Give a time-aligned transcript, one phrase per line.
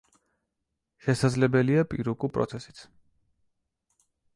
[1.09, 2.85] შესაძლებელია პირუკუ პროცესიც.